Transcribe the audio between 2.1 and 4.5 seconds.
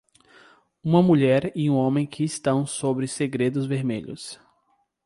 estão sobre segredos vermelhos.